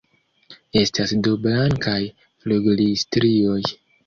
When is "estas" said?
0.79-1.13